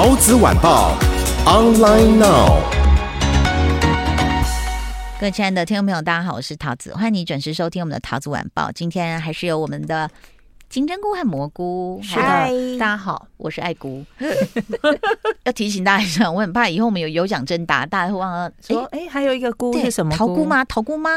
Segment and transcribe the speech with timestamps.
[0.00, 0.96] 桃子晚报
[1.44, 2.62] ，online now。
[5.18, 8.70] 各位亲爱的听众朋友，大家好，我是桃子，欢迎你准时收听我们的桃子晚报。
[8.70, 10.08] 今天还是由我们的。
[10.68, 14.04] 金针菇和蘑菇，嗨，大家好，我是爱菇。
[15.44, 20.14] 要提醒大家一下，我很怕以后我们有有奖征答，大家会忘了说，哎、欸，还有一个菇是什么？
[20.14, 20.62] 桃菇吗？
[20.66, 21.10] 桃菇吗？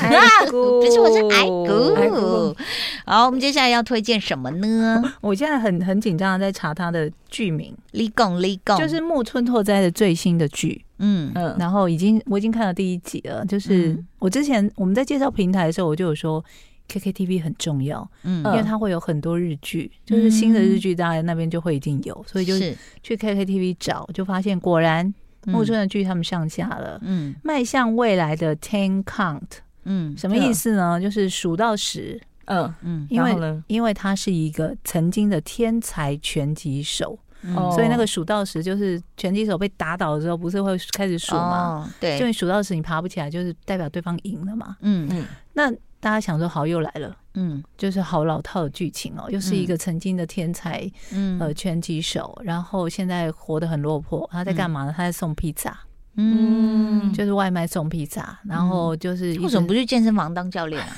[0.00, 2.52] 爱菇， 不是，我是爱菇。
[3.06, 5.00] 好，我们接下来要推荐什么呢？
[5.20, 7.72] 我现在很很紧张，在查它的剧名。
[7.92, 10.84] 立功，立功，就是木村拓哉的最新的剧。
[10.98, 13.46] 嗯嗯，然后已经我已经看了第一集了。
[13.46, 16.44] 就是我之前我们在介绍平台的时候，我就有说。
[16.88, 22.76] KKTV 很重要，嗯，因为它会有很多日剧，嗯、就是新的日剧，大家那边就会一定有，嗯、所以就是。
[23.02, 30.98] 去 KKTV 找，就发现果然木村的剧他们上架了，嗯，迈向未来的 Ten Count，嗯，什么意思呢？
[30.98, 41.86] 嗯、就是数到十，嗯嗯，因为因为他是一个曾经的天才拳击手，嗯、所以那个数到十就是拳击手被打倒的时候，不是会开始数吗？
[41.86, 45.08] 哦、对，就你数到十，你爬不起来，就是代表对方赢了嘛，嗯。
[45.12, 45.72] 嗯，那。
[46.06, 54.28] 大家想说好又来了，嗯，就是好老套的剧情哦，又是一个曾经的天才，嗯，呃，拳击手，然后现在活得很落魄。
[54.32, 54.94] 他在干嘛呢？
[54.96, 55.76] 他在送披萨，
[56.14, 60.96] 嗯，就是外卖送披萨，然后就是为什么不去健身房当教练啊？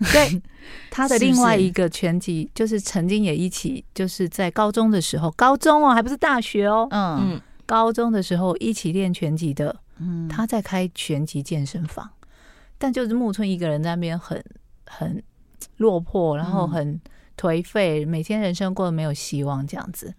[0.14, 0.40] 对，
[0.90, 12.08] 他的另外一个拳击，就是曾经也一起，就是在高中的时候，高中哦，还不是大学哦，嗯，高中的时候一起练拳击的，嗯，他在开拳击健身房。
[12.78, 14.42] 但就是木村一个人在那边很
[14.86, 15.22] 很
[15.78, 17.00] 落魄，然后很
[17.36, 20.14] 颓废，每天人生过得没有希望这样子。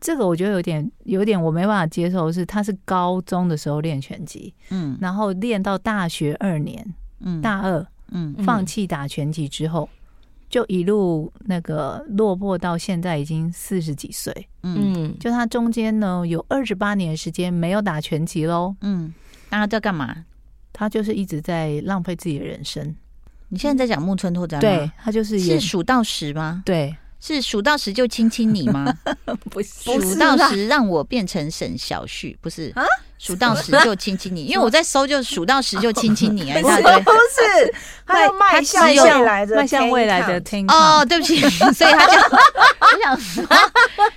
[0.00, 9.88] 这个我觉得有点有点我没办法接受，是他是高中的时候练拳击，嗯，然后练到大学二年，嗯，大二，嗯，放弃打拳击之后，
[10.50, 19.14] 就一路那个落魄到现在已经四十几岁，嗯，就他中间呢有二十八年时间没有打拳击喽，嗯，
[19.48, 20.26] 那他在干嘛？
[20.74, 22.94] 他就是一直在浪费自己的人生。
[23.48, 24.60] 你现在在讲木村拓哉吗？
[24.60, 26.62] 对，他就是是数到十吗？
[26.66, 28.92] 对，是数到十就亲亲你吗？
[29.50, 32.82] 不是，数到十让我变成沈小旭，不是啊？
[33.24, 36.60] 数到十就亲亲你，因为我在搜，就数到十就亲亲你啊！
[36.60, 37.74] 不是， 不是，
[38.04, 41.40] 还有迈向未来的，迈向未来的听哦，对不起，
[41.72, 43.42] 所以他叫 我想说，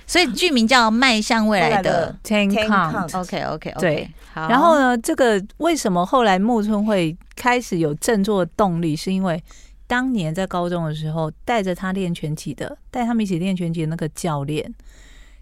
[0.06, 3.08] 所以剧名叫《迈向未来的 Ten Count》。
[3.18, 4.10] OK，OK，对。
[4.34, 8.94] 然后呢，这个为什么后来木村会开始有振作的动力？
[8.94, 9.42] 是因为
[9.86, 14.72] 当年在高中的时候，带着他练拳击的，带他们一起练拳击的那个教练，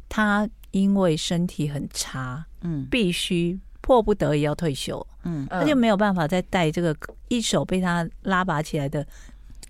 [0.09, 6.95] 他因为身体很差，嗯，必须迫不得已要退休，嗯，他就没有办法再带这个
[7.29, 9.07] 一手被他拉拔起来的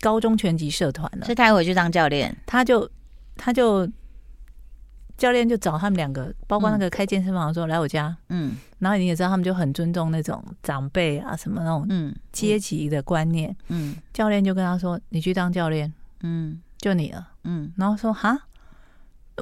[0.01, 2.89] 高中拳击社团了，所以他回去当教练，他就
[3.35, 3.89] 他就。
[5.17, 12.15] 教练就找他们两个，包括那个开健身房说、嗯、来我家，嗯，然后你也知道他们就很尊重那种长辈啊什么那种嗯。
[12.31, 15.91] 阶级的观念，嗯，教练就跟他说你去当教练，
[16.21, 18.37] 嗯，就你了，嗯，然后说哈，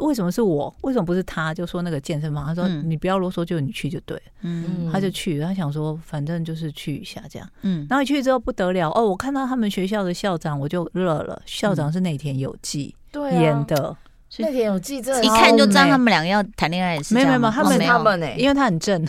[0.01, 0.75] 为什么是我？
[0.81, 1.53] 为什么不是他？
[1.53, 13.89] 就说那个健身房，他说、嗯、你不要啰嗦，就你去就对，嗯，他就去，他想说反正就是去一下这样，嗯，然后一去之后不得了哦，我看到他们学校的校长我就热了，校长是内田有纪演的。
[13.89, 13.95] 嗯
[14.38, 17.00] 内田有纪，这一看就知道他们两个要谈恋爱。
[17.09, 18.28] 没有没有，他们他们呢？
[18.35, 19.07] 因为他很正，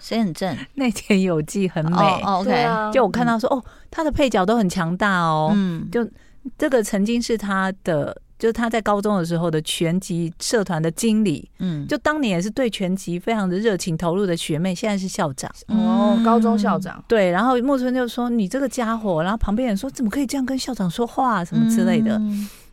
[0.00, 0.56] 谁很正？
[0.76, 1.98] 内田有纪很美。
[2.24, 5.50] OK，就我看到说，哦，他的配角都很强大哦。
[5.54, 6.08] 嗯，就
[6.56, 11.48] 这个曾经是他的，就是他在高中的时候的拳击社团的经理。
[11.58, 15.50] 嗯，就当年也是对拳击非常的热情投入的学妹，现在是校长。
[15.68, 17.02] 哦，高中校长。
[17.08, 21.44] 对，然后木村就说：“你这个家伙。”然后旁边人说：“怎么可以这样跟校长说话？
[21.44, 22.20] 什么之类的。”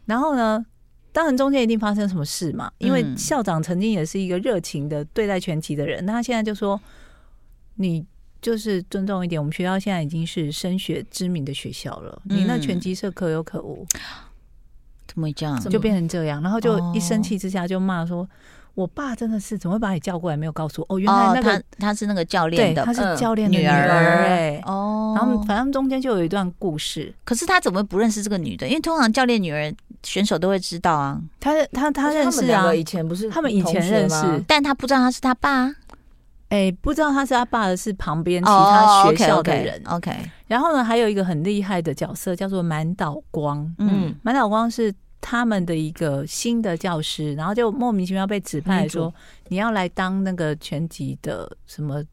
[0.06, 0.66] 然后呢？
[1.14, 2.72] 当然，中间一定发生什么事嘛？
[2.78, 6.80] 因为校长曾经也是一个热情的对待拳击的人，那他现在就说
[7.76, 8.06] ：“你
[8.42, 13.86] 就是尊重一点，我们学校现在已经是升学知名的学校了，你那拳击社可有可无。”
[15.08, 15.60] 怎么会这样？
[15.70, 18.28] 就变成这样，然后就一生气之下就骂说
[18.76, 20.38] ：“我爸真的是怎么会把你叫过来？
[20.38, 25.14] 没有告诉我哦，原来那个、他他是那个教练的，他是教练的女儿哎哦。
[25.18, 28.68] 然后反正中间就有一段故事，可是他怎么不认识这个女的？
[28.68, 31.20] 因为通常教练女儿选手都会知道啊。
[31.40, 35.70] 他他他认识啊，以前不是他们以前认识，但他不知道他是他爸。
[36.52, 39.82] 哎，不知道他是他爸的是旁边其他学校的人。
[39.88, 40.16] OK，
[40.48, 43.74] 然后呢，还有一个很厉害的角色叫做满岛光。
[43.80, 44.94] 嗯，满岛光是。
[45.24, 49.14] 他们的一个新的教师，然后就莫名其妙被指派说
[49.50, 52.04] 你要来当那个拳击的什么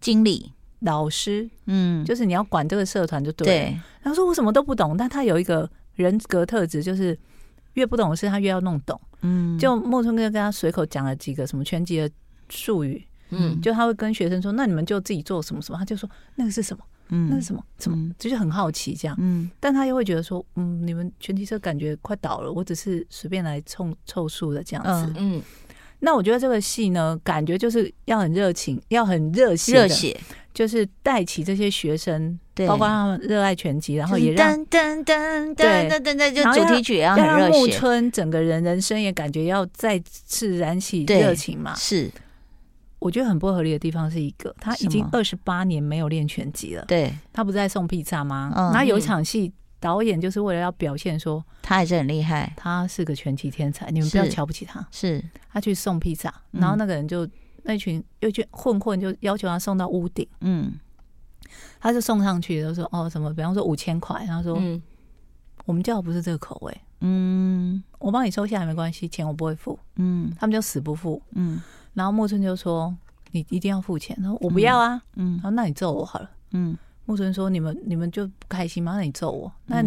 [0.00, 3.46] 经理老师，嗯，就是你要管这个社团就对。
[3.46, 7.16] 对，然后说我什么都不懂，但他有一个人格特质，就是
[7.74, 8.98] 越不懂的事他越要弄懂。
[9.20, 12.10] 嗯，就莫春哥跟他随口讲了几个什么拳击的
[12.48, 16.82] 术语，嗯，就他会跟学生说，那你们就自己做什么什么，他就说那个是什么。
[17.08, 17.64] 嗯，那是什么？
[17.78, 18.10] 什么？
[18.18, 19.16] 就是很好奇这样。
[19.20, 25.14] 嗯，但他又会觉得说，嗯，你们全体社感觉快倒了，我只是随便来凑凑数的这样子。
[25.16, 25.40] 嗯，
[26.00, 30.20] 那我觉得这个戏呢，感觉就是要很热情，要很热血，热血，
[30.52, 37.56] 就是带起这些学生，对，包括他们热爱拳击，然后也让噔噔噔噔噔噔，就主题曲也要很热血。
[37.56, 42.10] 木村整个人人生也感觉要再次燃起热情嘛，是。
[43.06, 46.84] 我觉得很不合理的地方是一个，他已经二十八年没有练拳击了。
[46.86, 48.52] 对，他不是在送披萨吗？
[48.56, 54.84] 嗯，然后有一场戏，导演就是为了要表现说他还是很厉害，他是个拳击天才，你们不要瞧不起他。
[54.90, 57.28] 是，他去送披萨，然后那个人就
[57.62, 60.26] 那群又去混混就要求他送到屋顶。
[60.40, 60.72] 嗯，
[61.78, 64.82] 他就送上去，就说哦什么，比方说五千块，然后说嗯，
[65.64, 69.78] 我们叫的不是这个口味，嗯，我帮你收下来没关系，钱我不会付。
[69.94, 71.22] 嗯，他们就死不付。
[71.36, 71.62] 嗯。
[71.96, 72.94] 然后木村就说
[73.32, 76.30] ：“你一定要付钱。”他说：“我不要啊。”嗯，然后那你揍我好了。
[76.52, 76.76] 嗯，
[77.06, 78.92] 木村说：“你们你们就不开心吗？
[78.96, 79.82] 那你揍我，那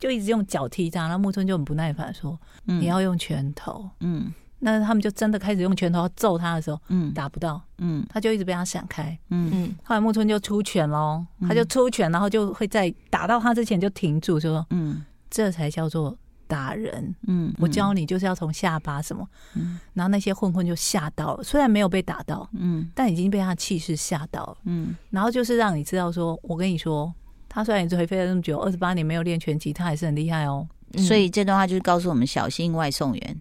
[0.00, 2.36] 就一直用脚踢他。”然后木村就很不耐烦说
[2.66, 9.16] ：“你要用拳头。”嗯，那他们就真的开始用拳头揍他的时候，嗯，打不到，嗯，他就一直被他闪开。
[9.30, 16.16] 嗯嗯，后来木村就出拳喽，他就出拳，然后就会在打到他之前就停住，就说：“嗯，这才叫做。”
[16.52, 27.10] 打人，嗯，我教你就是要从下巴什么，嗯，然后那些混混就吓到了，虽然没有被打到，嗯，但已经被他气势吓到了，嗯，然后就是让你知道说，我跟你说，
[27.48, 30.68] 他虽然颓废了那么久，二十八年没有练拳击，他还是很厉害哦。
[30.98, 33.40] 所以这段话就是告诉我们小心外送员，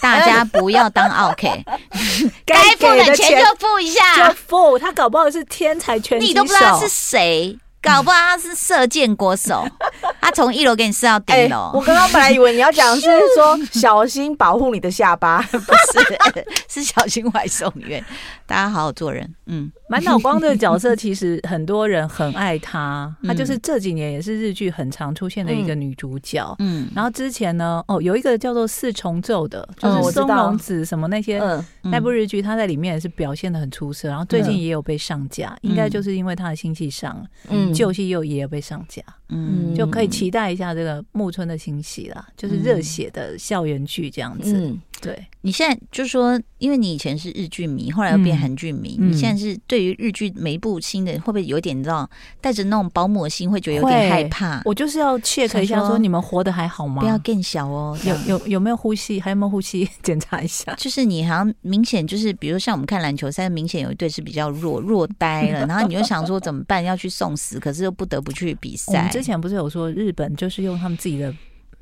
[0.00, 1.64] 大家 不要当 OK，，
[2.46, 4.78] 该付的钱就付一下，就付。
[4.78, 7.58] 他搞不好是天才拳击手，你都不知道是谁。
[7.82, 9.62] 搞不好他是射箭国手，
[10.20, 11.70] 他从一楼给你射到顶楼。
[11.74, 13.02] 我刚刚本来以为你要讲是
[13.36, 18.04] 说小心保护你的下巴， 不是，是小心外送员。
[18.46, 19.34] 大家好好做人。
[19.46, 26.54] 嗯，满脑光的角色其实很多人很爱他，他就是这几年也是日剧很常出现的一个女主角。
[26.58, 31.40] 嗯，然后之前呢，哦，有一个叫做四重奏的，就是松隆子什么那些
[31.82, 34.08] 那部日剧，他在里面也是表现的很出色。
[34.08, 37.24] 然后最近也有被上架，应该就是因为他的新戏上了。
[37.50, 37.72] 嗯。
[37.74, 44.52] 旧戏又也有被上架，嗯，就可以期待一下这个木村的新戏啦，就是热血的校园剧这样子。
[44.54, 45.26] 嗯，对。
[45.42, 52.08] 你现在就是说，因为你以前是日剧迷，后来又变韩剧迷，嗯、你现在是对于日剧每一部新的，会不会有点你知道
[52.40, 54.62] 带着那种保姆心，会觉得有点害怕？
[54.64, 57.02] 我就是要 check 一下，说你们活得还好吗？
[57.02, 59.20] 不要更小哦，有有有没有呼吸？
[59.20, 59.86] 还有没有呼吸？
[60.02, 60.74] 检查一下。
[60.78, 66.82] 就是你好像明显就是，比如像我们看篮球赛，明显有一队是比较弱弱呆了， 然后你就想说怎么办？
[66.82, 68.92] 要去送死，可是又不得不去比赛。
[68.96, 71.34] 我们之前不是有说日本就是用他们自己的。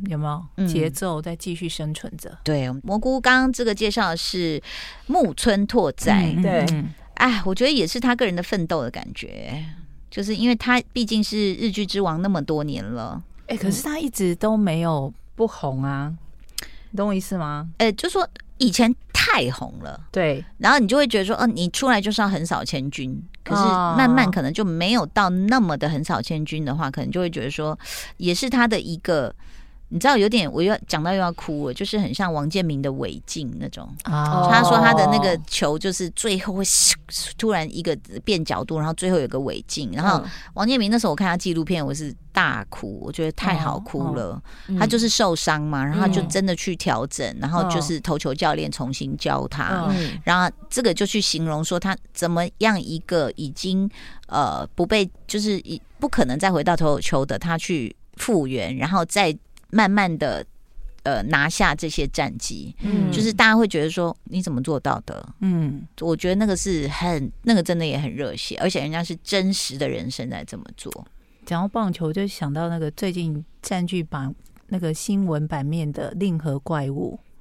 [0.09, 0.27] 有没
[0.57, 0.67] 有？
[0.67, 2.29] 节奏在继续生存着？
[2.31, 4.61] 嗯、对，蘑菇刚刚这个介绍的是
[5.07, 6.67] 木村拓哉，嗯、对，
[7.15, 9.65] 哎，我觉得也是他个人的奋斗的感觉，
[10.11, 16.13] 就是因为他毕竟是日剧之王那么多年了，哎，可是他一直都没有不红啊，
[16.91, 17.69] 你懂我意思吗？
[17.79, 27.79] 哎，就说以前太红了，对，然后你就会觉得说，哦、呃，你出来就是要横扫千军，可是慢慢可能就没有到那么的横扫千军的话，可能就会觉得说，
[28.17, 29.33] 也是他的一个。
[29.93, 33.87] 你知道有点，我又要讲到又要哭了，就是很像王建民的违禁那种。
[34.05, 34.51] Oh.
[34.51, 36.65] 他说他的那个球就是最后会
[37.37, 37.95] 突然一个
[38.25, 39.91] 变角度，然后最后有个违禁。
[39.93, 44.31] 然后王建民那时候我看他纪录片，我是大哭，我觉得太好哭了。
[44.31, 44.41] Oh.
[44.71, 44.79] Oh.
[44.79, 49.93] 他就是受伤嘛，然后就真的去调整，然后就是投球教练重新教他，oh.
[50.25, 53.87] 然后这个就去形容说他怎么样一个已经
[54.29, 55.63] 呃不被就是
[55.99, 59.37] 不可能再回到投球的他去复原，然后再。
[59.73, 60.47] 慢慢的，
[61.03, 65.35] 呃，拿下这些战绩，嗯，就是大家会觉得说你怎么做到的？
[65.41, 70.93] 嗯，我觉得那个是很，那个真的也很热血，而且人家是真实的人生在这么做。
[71.45, 74.33] 讲到棒球，就想到那个最近占据榜
[74.69, 77.32] 那个新闻版面的令和怪物啊，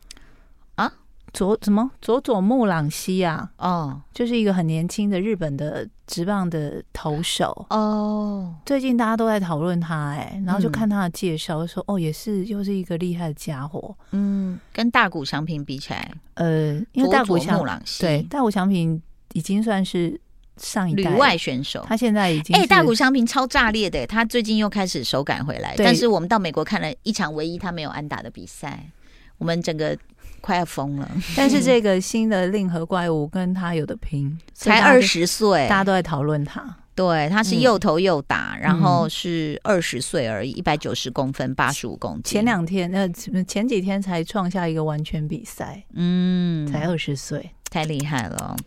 [1.34, 3.50] 佐什么佐佐木朗希啊？
[3.58, 8.54] 哦，就是一个很年轻的日本的职棒的投手哦。
[8.66, 13.96] 最近大家都在讨论他，哎，然后就看他的介绍，说哦，也是又是一个厉害的家伙。
[14.12, 20.20] 嗯，跟大谷翔平比起来，呃，因为大谷翔平对大谷翔平已经算是
[20.58, 25.76] 上一代旅外选手，他现在已经哎，大谷翔平超炸裂的，他最近又开始手感回来。
[25.78, 28.90] 但是我们到美国看了一场唯一他没有安打的比赛，
[29.38, 29.98] 我们整个。
[30.42, 36.78] 快要疯了， 但是这个新的令和怪物跟他有的拼， 才二十岁，大家都在讨论他。
[36.94, 42.24] 对，他是又投又打，嗯、然后是二十岁而已，一百九十公分，八十五公斤。
[42.24, 43.08] 前两天，那
[43.44, 48.58] 前几天才创下一个完全比赛，嗯，才二十岁，太厉害了。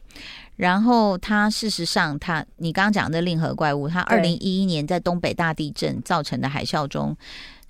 [0.56, 7.14] 然后他事实上他，他你刚刚讲的令和怪物，他二零一一年在东北大地震造成的海啸中。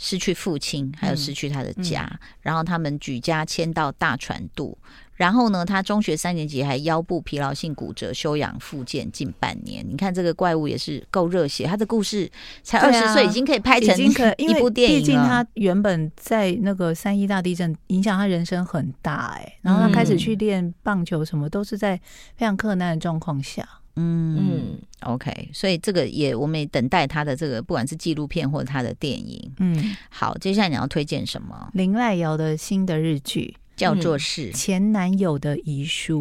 [0.04, 4.76] 失去父亲，还有失去他的家，嗯嗯、然后他们举家迁到大船渡。
[5.14, 9.82] 然后呢，他中学三年级还腰部疲劳性骨折，休养复健近半年。
[9.88, 12.30] 你看这个怪物也是够热血，他的故事
[12.62, 13.96] 才二十岁，已经可以拍成
[14.36, 15.00] 一部电影了。
[15.00, 21.96] 毕竟他原本在那个三一大地震影响他人生很大，哎，然后他开始去练棒球，什么都是在
[22.36, 23.62] 非常困难的状况下。
[23.62, 29.52] 嗯嗯，OK，所以这个也我们也等待他的这个，不管是纪录片或者他的电影。
[29.58, 31.70] 嗯，好，接下来你要推荐什么？
[31.74, 36.20] 林赖瑶的新的日剧叫做是《前男友的遗书》。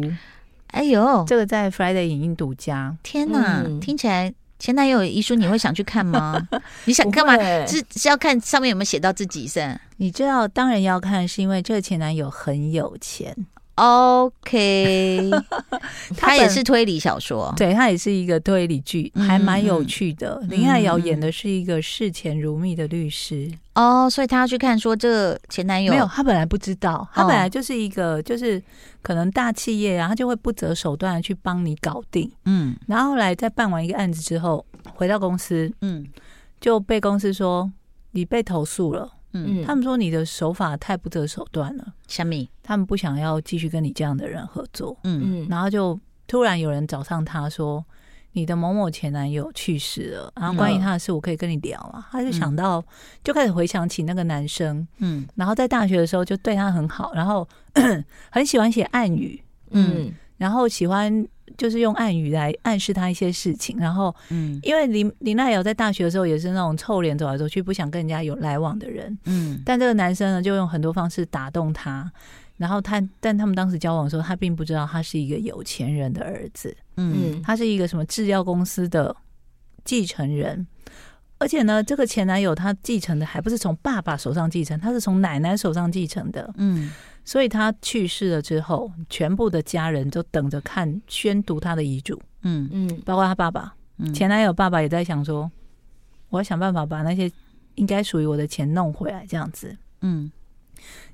[0.68, 2.96] 哎呦，这个在 Friday 影音独家。
[3.02, 6.36] 天哪，嗯、听起来前男友遗书你会想去看吗？
[6.86, 7.36] 你想干嘛？
[7.66, 9.78] 是是要看上面有没有写到自己是？
[9.98, 13.34] 你知道，当然要看，是因为这个前男友很有钱。
[13.76, 15.30] OK，
[16.16, 20.38] 他也是推理小说，对，他也是一个推理剧，还蛮有趣的。
[20.42, 23.50] 嗯、林爱瑶演的是一个视钱如命的律师。
[23.74, 28.62] 哦，所以他要去看说这前男友没有，他本来不知道，他本来就是一个就是
[29.02, 34.64] 可能大企业啊，他就会不择手段的去帮你搞定，嗯，然后后来在办完一个案子之后，
[34.94, 36.06] 回到公司，嗯，
[36.60, 37.72] 就被公司说
[38.12, 39.10] 你被投诉了。
[39.34, 42.48] 嗯，他们说你的手法太不择手段了，虾米？
[42.62, 44.96] 他们不想要继续跟你这样的人合作。
[45.04, 45.42] 嗯。
[45.42, 47.84] 嗯，然后就突然有人找上他说，
[48.32, 51.98] 你的某某前男友去世了，然后关于他的事，我可以跟你聊啊。
[51.98, 52.82] 嗯、他就想到，
[53.22, 57.46] 就开始回想起那个男生，嗯，然后在大学的时候就对他很好，然后
[58.30, 61.26] 很喜欢写暗语，嗯，然后喜欢。
[61.56, 72.10] 就是用暗语来暗示他一些事情，然后，嗯，因为林林奈瑶在大学的时候也是那种臭脸走来走去，不想跟人家有来往的人，嗯，但这个男生呢，就用很多方式打动他，
[72.56, 79.14] 然后他，但他们当时交往的时候，他并不知道他是一个有钱人的儿子，嗯，他是一个什么制药公司的
[79.84, 80.66] 继承人，
[81.38, 86.90] 而且呢，这个前男友他继承的还不是从爸爸手上继承，他是从奶奶手上继承的，嗯。
[87.24, 92.20] 所以他去世了之后，全部的家人都等着看宣读他的遗嘱。
[92.42, 95.50] 嗯嗯，包括他爸爸，嗯、前男友爸爸也在想说，
[96.28, 97.30] 我要想办法把那些
[97.76, 99.74] 应该属于我的钱弄回来，这样子。
[100.02, 100.30] 嗯，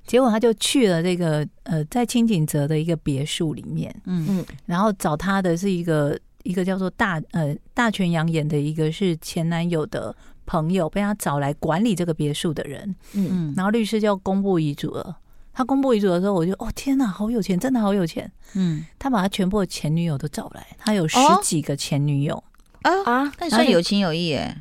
[0.05, 3.95] 结果他就去了这个呃，在轻井泽的一个别墅里面。
[4.07, 10.13] 嗯嗯，然后找他的是一个一个叫做大呃大泉洋演的一个是前男友的
[10.45, 12.93] 朋友，被他找来管理这个别墅的人。
[13.13, 15.17] 嗯嗯，然后律师就要公布遗嘱了。
[15.61, 18.33] 他公布遗嘱的时候，我就哦天哪，好有钱，真的好有钱。
[18.55, 22.43] 嗯，他把他全部的前女友都找来，他有十几个前女友。
[22.81, 22.91] 啊？
[23.05, 24.57] 啊，那算有情有义哎。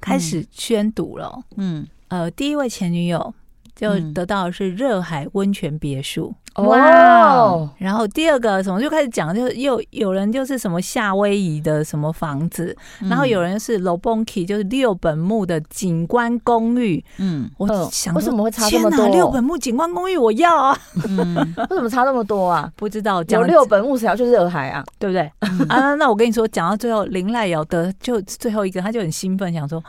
[0.00, 1.86] 开始宣读了，嗯。
[2.08, 3.32] 呃，第一位前女友
[3.76, 6.34] 就得到的是热海温泉别墅。
[6.56, 7.70] 哇哦！
[7.78, 12.76] 然后第二个什么就开始讲，就又有人就是什么夏威夷的什么房子，
[13.08, 17.02] 然后有人是 Roppongi 就是六本木的景观公寓。
[17.18, 19.08] 嗯，我想为什么会差这么多？
[19.08, 20.78] 六本木景观公寓我要啊！
[21.08, 21.34] 嗯，
[21.70, 22.70] 为什么差这么多啊？
[22.76, 23.22] 不知道。
[23.28, 24.84] 有六本木谁要去热海啊？
[24.98, 25.22] 对不对？
[25.68, 29.82] 啊，那我跟你说，讲到最后，林赖瑶的就最后一个，他就很兴奋，想说，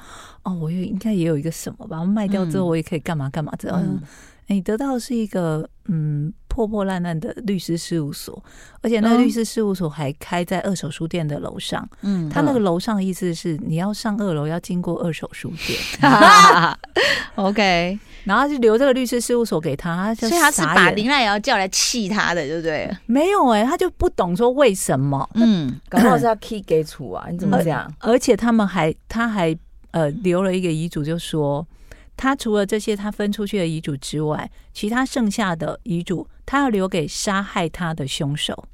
[0.43, 1.99] 哦，我也应该也有一个什么吧？
[1.99, 3.81] 我卖掉之后，我也可以干嘛干嘛这样。
[3.81, 3.99] 嗯，
[4.47, 6.31] 你得到的是一个嗯。
[6.51, 8.43] 破破烂烂的律师事务所，
[8.81, 11.87] 而且那个律师事务所还开在二手书店的楼上。
[12.01, 15.79] 嗯，他那个楼上的意思是你要上二楼要经过二手书店。
[17.35, 22.91] OK， 然后就留这个律师事务所给他，所以他是把林奈瑶叫来气他的，对不对？
[23.05, 25.29] 没有哎、欸，他就不懂说为什么。
[25.35, 27.27] 嗯， 搞不好是要 key 给处啊？
[27.31, 27.89] 你怎么讲？
[27.99, 29.57] 而且他们还，他还
[29.91, 31.65] 呃留了一个遗嘱，就说。
[32.17, 38.65] 他除了这些他分出去的遗嘱之外，其他剩下的遗嘱，他要留给杀害他的凶手，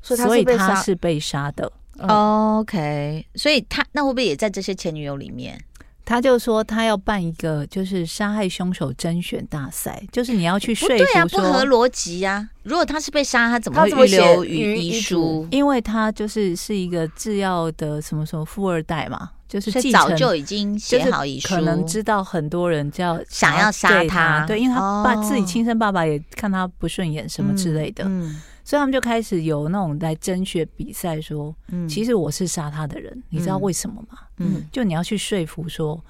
[0.00, 1.70] 所以他是被杀的。
[1.98, 5.62] OK，所以他那会不会也在这些前女友里面？
[6.02, 12.48] 他就说他要办一个就是杀害凶手甄选大赛，就是你要去说服说对啊，不合逻辑呀。
[12.62, 15.46] 如果他是被杀，他怎么会预留遗书？
[15.50, 19.30] 因为他就是是一个制药的什么什么富二代嘛，
[19.60, 28.04] 就是早就已经写好遗书，可能知道很多人叫想要杀他，对，因为他爸自己亲生爸爸也看他不顺眼什么之类的。
[28.06, 28.40] 嗯。
[28.64, 34.18] 所以他们就开始有那种来争学比赛，说，嗯，其实我是杀他的人，你知道为什么吗？
[34.38, 36.00] 嗯，就你要去说服说，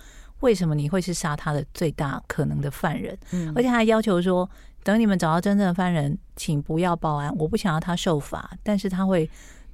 [0.41, 3.17] 为什么你会是杀他的最大可能的犯人？
[3.31, 4.49] 嗯，而且他还要求说，
[4.85, 9.29] 等你们找到真正的犯人，请不要报案，我不想要他受罚，但是他会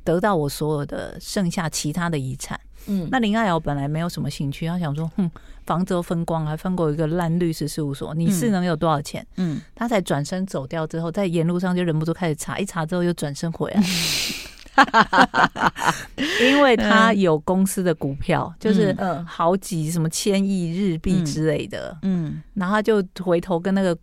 [0.04, 2.58] 得到我所有的剩下其他的遗产。
[2.88, 5.30] 嗯，那林爱瑶本来没有什么兴趣，他想说，哼，
[5.64, 9.24] 房子都分光，还分过一个烂律师事务所，你是能有多少钱？
[9.36, 13.82] 嗯，他才转身走掉之后，在沿路上就忍不住开始查，一查之后又转身回来，
[16.40, 23.96] 因为他有公司的股票，就是好几什么千亿日币之类的，嗯，然后他就回头跟那个。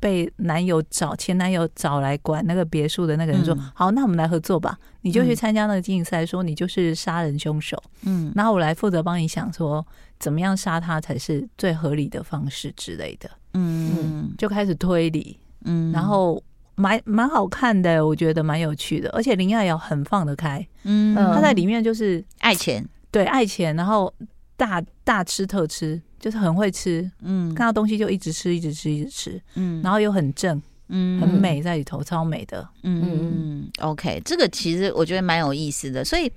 [0.00, 9.86] 被男友找前男友找来管那个别墅的那个人说：“嗯、好，那我们来合作吧，你就去参加那个竞赛，说你就是杀人凶手，嗯，然后我来负责帮你想说
[10.18, 16.42] 怎么样杀他才是最合理的方式之类的，嗯，嗯，就开始推理，嗯，然后
[16.76, 24.12] 蛮蛮好看的，我觉得蛮有趣的，而且林爱瑶很放得开，嗯，她在里面就是爱钱，对，爱钱，然后
[24.66, 36.30] 大大吃特吃。”就是很会吃，嗯，看到东西就一直吃，一直吃，一直吃，嗯，然后又很正，嗯，很美在里头，超美的，嗯嗯 OK，这个其实我觉得蛮有意思的，所以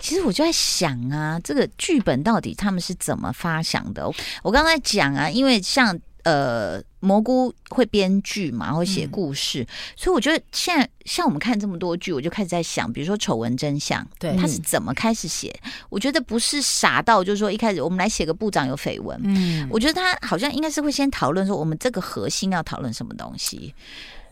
[0.00, 4.10] 其实我就在想啊，这个剧本到底他们是怎么发想的？
[4.42, 5.96] 我刚才讲啊，因为像。
[6.28, 9.66] 呃，蘑菇会编剧嘛，会写故事，嗯、
[9.96, 15.58] 所以我觉得现在像我们看这么多剧，我就开始在想，比如说《丑闻真相》，对，他是怎么开始写？
[15.88, 23.74] 我觉得不是傻到就是说一开始我们来写个部长有绯闻，嗯，我觉得他好像应该是会先讨论说我们这个核心要讨论什么东西，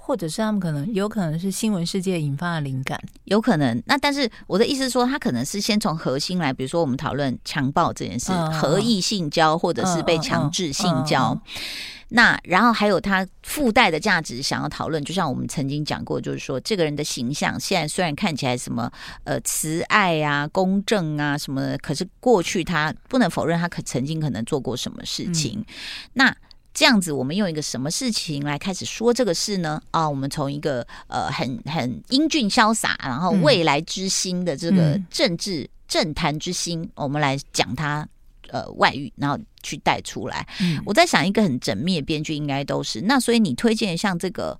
[0.06, 3.82] 或者是他们可能有可能是新闻世界引发的灵感，有可能。
[3.86, 11.32] 那但是我的意思是说，他可能是先从核心来，比如说我们讨论强暴这件事，嗯、合意性交或者是被强制性交。
[11.34, 18.88] 嗯嗯嗯那然后还有他附带的价值，想要讨论，就像我们曾经讲过，就是说这个人的形象，现在虽然看起来什么
[19.24, 25.58] 呃慈爱啊、公正啊什么的，可是过去他不能否认，他可曾经可能做过什么事情。
[25.58, 25.74] 嗯、
[26.12, 26.36] 那
[26.76, 29.82] 这样子，我们用一个什么事情来开始说这个事呢？
[29.90, 38.06] 啊，我们从一个呃很很英俊潇洒，然后未来之星的这个政治政坛之星，我们来讲他。
[38.50, 40.46] 呃，外遇，然后去带出来。
[40.60, 44.56] 嗯、我在想，一个很缜密的编剧应该都是那，所以你推荐像这个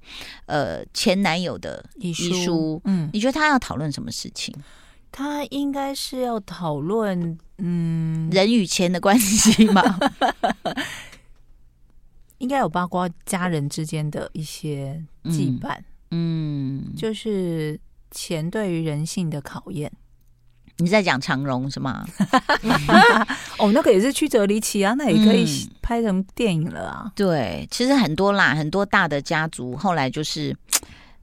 [0.47, 4.53] 呃前男友的遗书，遗书，嗯，你觉得他要讨论什么事情？
[5.13, 9.83] 他应该是要讨论嗯人与钱的关系吗？
[12.39, 15.77] 应该有包括家人之间的一些羁绊，
[16.11, 17.79] 嗯，嗯就是
[18.11, 19.91] 钱对于人性的考验。
[20.79, 22.07] 你在讲长荣是吗？
[23.59, 25.47] 哦，那个也是曲折离奇啊，那也可以
[25.81, 27.11] 拍成电影了啊。
[27.17, 30.55] 对，其实很多啦，很多大的家族后来就是，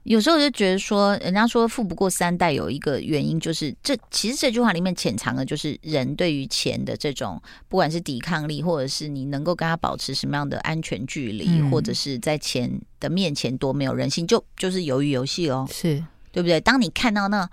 [0.04, 16.60] 有时候就觉得说，人家说富不过三代，有一个原因就是这，其实这句话里面潜藏的就是人对于钱的这种，不管是抵抗力，或者是你能够跟他保持什么样的安全距离，嗯、或者是在钱的面前多没有人性，就就是鱿鱼游戏哦，是对不对？
[16.60, 17.50] 当你看到那。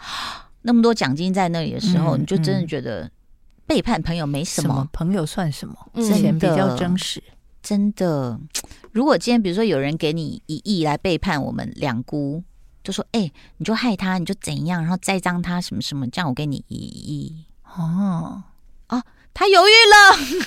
[0.64, 3.10] 那么多奖金在那里的时候，嗯、你就真的觉得
[3.66, 5.76] 背叛朋友没什么，什么朋友算什么？
[6.04, 7.20] 钱比较真实，
[7.62, 8.40] 真的。
[8.92, 12.44] 如果今天比如说有人给你一亿来背叛我们两姑，
[12.84, 17.46] 就说：“哎、你就害他，你就怎样，然后栽赃他什么什么，这样我给你一亿。”
[17.78, 18.44] 哦。
[19.34, 19.72] 他犹豫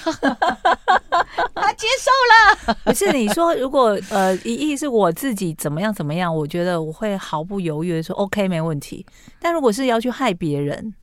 [0.04, 0.36] 了，
[1.56, 2.76] 他接受了。
[2.84, 9.04] 不是你说，如果呃，一亿是我自己怎么样怎么样，我觉得我会毫不犹豫的说 OK 没问题。
[9.40, 10.94] 但如果是要去害别人，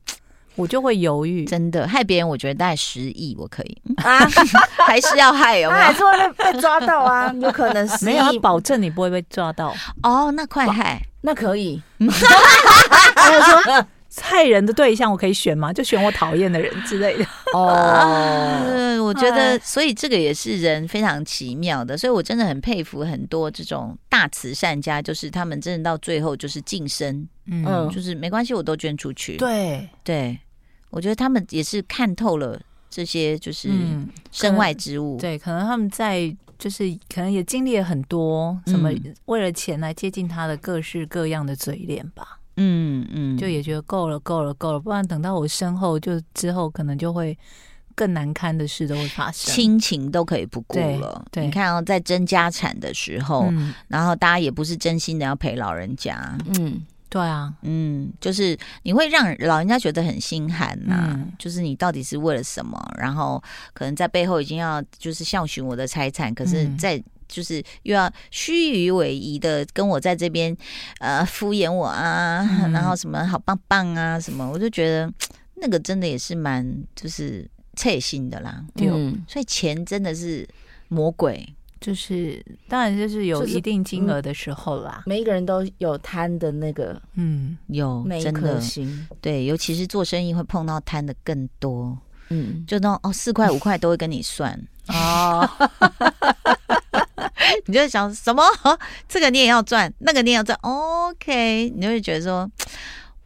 [0.56, 1.44] 我就会犹豫。
[1.44, 4.18] 真的害别人，我觉得大概十亿我可以啊，
[4.86, 5.82] 还是要害有没有？
[5.82, 6.10] 还是会
[6.52, 7.32] 被抓到啊？
[7.40, 10.30] 有可能是 没有保证你不会被抓到哦。
[10.32, 11.80] 那快害，那可以。
[14.20, 15.72] 害人的对象我可以选吗？
[15.72, 19.02] 就选我讨厌的人之类的哦。
[19.04, 21.96] 我觉得，所以这个也是人非常奇妙的。
[21.96, 29.36] 所以我真的很佩服很多这种大慈善家，就是他们真的到最后就是晋升，嗯，就是没关系，我都捐出去。
[29.36, 30.38] 对对，
[30.90, 33.70] 我觉得他们也是看透了这些就是
[34.30, 35.18] 身外之物。
[35.18, 38.90] 对，可能他们在就是可能也经历了很多什么
[39.24, 42.38] 为了钱来接近他的各式各样的嘴脸吧。
[42.56, 47.36] 嗯嗯，就也觉得够了，够了，够了，不然等到我身后，就之后可能就会
[47.94, 51.24] 更难堪的事都会发生，亲情都可以不顾了。
[51.30, 56.82] 对，对，你看哦，在争家产的时候，嗯，然后大家也不是真心的要陪老人家，嗯。
[57.12, 62.82] 对啊，嗯，就是你会让老人家觉得很心寒呐、啊嗯，就是你到底是为了什么？
[62.96, 63.38] 然后
[63.74, 66.96] 可能在背后已经要就是孝寻我的财产，可是在
[67.32, 70.54] 就是又要虚与委蛇的跟我在这边
[70.98, 75.10] 呃敷衍我啊、嗯，然后什么好棒棒啊什么，我就觉得
[75.54, 76.62] 那个真的也是蛮
[76.94, 78.62] 就是刺心的啦。
[78.76, 80.46] 对、嗯，所以钱真的是
[80.88, 81.48] 魔鬼。
[81.80, 84.90] 就是，当然就是有一定金额的时候啦。
[84.90, 89.04] 就是嗯、每一个人都有贪的那个，嗯，有那一颗心。
[89.20, 91.98] 对，尤其是做生意会碰到贪的更多。
[92.28, 95.50] 嗯，就那种哦，四块五块都会跟你算哦。
[97.66, 98.42] 你就想什么？
[99.08, 100.58] 这个你也要赚，那个你也要赚。
[100.62, 102.50] OK，你就会觉得说。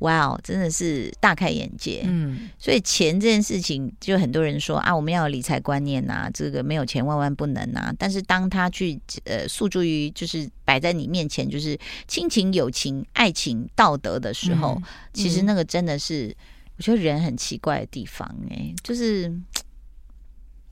[0.01, 2.03] 哇哦，真的是大开眼界。
[2.05, 7.91] 嗯，所以钱这件事情，就很多人说啊，我们要有理财观念呐、啊，这个没有钱万万不能啊。
[7.99, 14.83] 但是当他去呃诉诸于就是摆在你面前，就是亲情、友情、爱情、道德的时候，嗯、
[15.15, 16.35] 其实那个真的是、嗯、
[16.77, 19.35] 我觉得人很奇怪的地方哎、欸，就是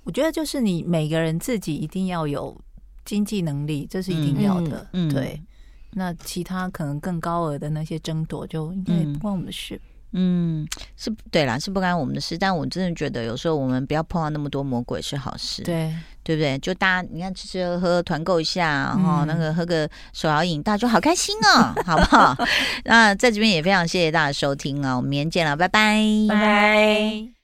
[0.02, 2.54] 我觉得就是你每个人自己一定要有
[3.04, 5.40] 经济能力，这是一定要的，嗯、对。
[5.96, 9.80] 那其他可能更高额的那些争夺，就应该不关我们的事。
[10.16, 12.36] 嗯，是对啦，是不关我们的事。
[12.38, 15.62] 但我真的觉得，有时候我们不要碰到那么多魔鬼是好事。
[15.62, 16.58] 对，对不对？
[16.58, 22.36] 就大家你看吃吃喝喝团购一下，然后那个喝个手摇饮，大家就好开心哦， 好不好？
[22.86, 27.43] 那在这边也非常谢谢大家收听啊，我们明天见了，拜拜，拜拜。